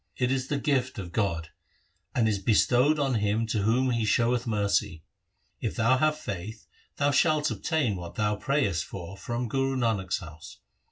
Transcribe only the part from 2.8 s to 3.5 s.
on him